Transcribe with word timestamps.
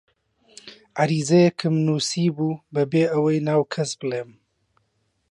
عەریزەیەکم 0.99 1.75
نووسیبوو 1.87 2.59
بەبێ 2.73 3.03
ئەوە 3.13 3.31
ناو 3.47 3.61
کەس 3.73 3.91
بڵێم: 3.99 4.29